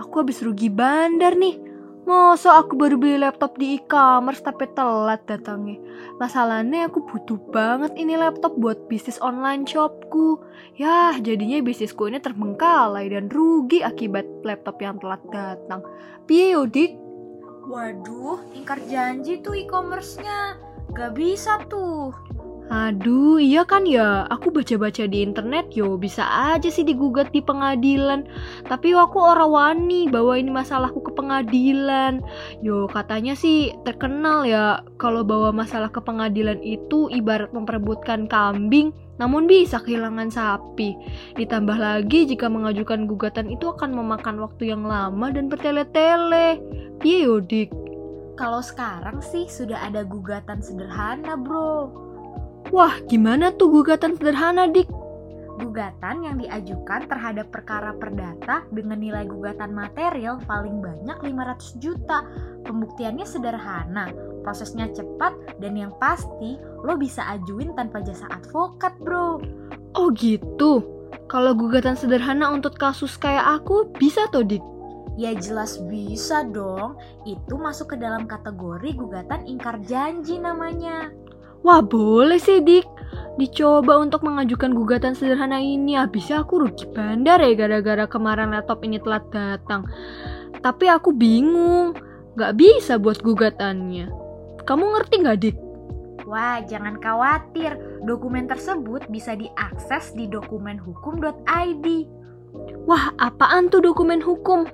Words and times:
aku 0.00 0.24
habis 0.24 0.40
rugi 0.40 0.72
bandar 0.72 1.36
nih. 1.36 1.60
Masa 2.08 2.56
aku 2.58 2.74
baru 2.80 2.96
beli 2.96 3.20
laptop 3.20 3.60
di 3.60 3.76
e-commerce 3.76 4.40
tapi 4.40 4.66
telat 4.72 5.20
datangnya. 5.28 5.76
Masalahnya 6.16 6.88
aku 6.88 7.04
butuh 7.04 7.36
banget 7.52 7.92
ini 8.00 8.16
laptop 8.16 8.56
buat 8.56 8.88
bisnis 8.88 9.20
online 9.20 9.68
shopku. 9.68 10.40
Yah, 10.80 11.20
jadinya 11.20 11.60
bisnisku 11.60 12.08
ini 12.08 12.18
terbengkalai 12.18 13.12
dan 13.12 13.28
rugi 13.28 13.84
akibat 13.84 14.24
laptop 14.42 14.80
yang 14.80 14.96
telat 14.96 15.22
datang. 15.28 15.84
Piye 16.24 16.56
yodik? 16.56 16.96
Waduh, 17.68 18.42
ingkar 18.56 18.80
janji 18.88 19.44
tuh 19.44 19.54
e-commerce-nya. 19.54 20.56
Gak 20.96 21.14
bisa 21.14 21.62
tuh. 21.70 22.10
Aduh, 22.70 23.42
iya 23.42 23.66
kan 23.66 23.82
ya. 23.82 24.30
Aku 24.30 24.54
baca-baca 24.54 25.02
di 25.10 25.26
internet 25.26 25.74
yo, 25.74 25.98
bisa 25.98 26.22
aja 26.54 26.70
sih 26.70 26.86
digugat 26.86 27.34
di 27.34 27.42
pengadilan. 27.42 28.30
Tapi 28.70 28.94
aku 28.94 29.18
orang 29.18 29.50
wani 29.50 30.06
bawa 30.06 30.38
ini 30.38 30.54
masalahku 30.54 31.02
ke 31.02 31.10
pengadilan. 31.18 32.22
Yo, 32.62 32.86
katanya 32.86 33.34
sih 33.34 33.74
terkenal 33.82 34.46
ya 34.46 34.86
kalau 35.02 35.26
bawa 35.26 35.50
masalah 35.50 35.90
ke 35.90 35.98
pengadilan 35.98 36.62
itu 36.62 37.10
ibarat 37.10 37.50
memperebutkan 37.50 38.30
kambing 38.30 38.94
namun 39.18 39.50
bisa 39.50 39.82
kehilangan 39.82 40.30
sapi. 40.30 40.94
Ditambah 41.34 41.74
lagi 41.74 42.24
jika 42.30 42.46
mengajukan 42.46 43.10
gugatan 43.10 43.50
itu 43.50 43.66
akan 43.74 43.98
memakan 43.98 44.38
waktu 44.38 44.70
yang 44.70 44.86
lama 44.86 45.26
dan 45.34 45.50
bertele-tele. 45.50 46.62
Piye 47.02 47.26
yo, 47.26 47.42
Dik? 47.42 47.74
Kalau 48.38 48.62
sekarang 48.62 49.18
sih 49.20 49.50
sudah 49.50 49.90
ada 49.90 50.06
gugatan 50.06 50.62
sederhana, 50.64 51.34
Bro. 51.34 52.09
Wah, 52.70 53.02
gimana 53.10 53.50
tuh 53.50 53.82
gugatan 53.82 54.14
sederhana, 54.14 54.70
Dik? 54.70 54.86
Gugatan 55.58 56.22
yang 56.22 56.38
diajukan 56.38 57.10
terhadap 57.10 57.50
perkara 57.50 57.90
perdata 57.98 58.62
dengan 58.70 59.02
nilai 59.02 59.26
gugatan 59.26 59.74
material 59.74 60.38
paling 60.46 60.78
banyak 60.78 61.18
500 61.18 61.82
juta. 61.82 62.22
Pembuktiannya 62.62 63.26
sederhana, 63.26 64.14
prosesnya 64.46 64.86
cepat, 64.94 65.34
dan 65.58 65.74
yang 65.74 65.92
pasti 65.98 66.56
lo 66.86 66.94
bisa 66.94 67.26
ajuin 67.34 67.74
tanpa 67.74 68.06
jasa 68.06 68.30
advokat, 68.30 68.94
bro. 69.02 69.42
Oh 69.98 70.08
gitu? 70.14 70.86
Kalau 71.26 71.58
gugatan 71.58 71.98
sederhana 71.98 72.54
untuk 72.54 72.78
kasus 72.78 73.18
kayak 73.18 73.60
aku, 73.60 73.90
bisa 73.98 74.30
tuh, 74.30 74.46
Dik? 74.46 74.62
Ya 75.18 75.34
jelas 75.34 75.76
bisa 75.90 76.46
dong, 76.46 76.94
itu 77.26 77.58
masuk 77.58 77.92
ke 77.92 77.96
dalam 77.98 78.30
kategori 78.30 78.94
gugatan 78.94 79.42
ingkar 79.44 79.82
janji 79.84 80.38
namanya. 80.38 81.10
Wah 81.60 81.84
boleh 81.84 82.40
sih 82.40 82.64
dik. 82.64 82.86
Dicoba 83.36 83.96
untuk 84.00 84.24
mengajukan 84.24 84.72
gugatan 84.72 85.16
sederhana 85.16 85.60
ini. 85.60 85.96
Habisnya 85.96 86.44
aku 86.44 86.64
rugi 86.64 86.88
bandar 86.92 87.40
ya 87.40 87.52
gara-gara 87.56 88.04
kemarin 88.08 88.52
laptop 88.52 88.84
ini 88.84 89.00
telat 89.00 89.24
datang. 89.32 89.88
Tapi 90.60 90.88
aku 90.88 91.12
bingung. 91.12 91.96
Gak 92.38 92.56
bisa 92.56 92.96
buat 92.96 93.20
gugatannya. 93.20 94.08
Kamu 94.64 94.84
ngerti 94.96 95.14
gak 95.24 95.38
dik? 95.40 95.56
Wah 96.24 96.62
jangan 96.64 96.96
khawatir. 97.00 97.76
Dokumen 98.06 98.48
tersebut 98.48 99.04
bisa 99.12 99.36
diakses 99.36 100.16
di 100.16 100.24
dokumenhukum.id 100.30 101.86
Wah 102.88 103.14
apaan 103.20 103.70
tuh 103.70 103.84
dokumen 103.84 104.18
hukum? 104.24 104.66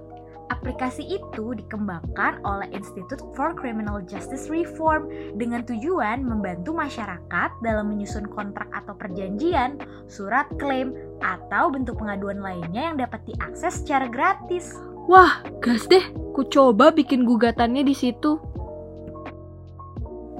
Aplikasi 0.66 1.22
itu 1.22 1.54
dikembangkan 1.54 2.42
oleh 2.42 2.66
Institute 2.74 3.22
for 3.38 3.54
Criminal 3.54 4.02
Justice 4.02 4.50
Reform 4.50 5.06
dengan 5.38 5.62
tujuan 5.62 6.26
membantu 6.26 6.74
masyarakat 6.74 7.62
dalam 7.62 7.94
menyusun 7.94 8.26
kontrak 8.34 8.66
atau 8.74 8.98
perjanjian, 8.98 9.78
surat 10.10 10.50
klaim, 10.58 10.90
atau 11.22 11.70
bentuk 11.70 12.02
pengaduan 12.02 12.42
lainnya 12.42 12.90
yang 12.90 12.98
dapat 12.98 13.22
diakses 13.30 13.86
secara 13.86 14.10
gratis. 14.10 14.74
Wah, 15.06 15.38
gas 15.62 15.86
deh, 15.86 16.02
ku 16.34 16.42
coba 16.50 16.90
bikin 16.90 17.22
gugatannya 17.22 17.86
di 17.86 17.94
situ. 17.94 18.34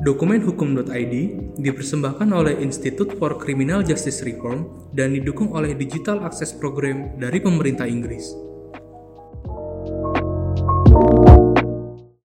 Dokumenhukum.id 0.03 1.15
dipersembahkan 1.55 2.29
oleh 2.35 2.59
Institute 2.67 3.15
for 3.15 3.39
Criminal 3.39 3.87
Justice 3.87 4.27
Reform 4.27 4.91
dan 4.91 5.15
didukung 5.15 5.55
oleh 5.55 5.71
Digital 5.79 6.27
Access 6.27 6.51
Program 6.51 7.15
dari 7.15 7.39
pemerintah 7.39 7.87
Inggris. 7.87 8.46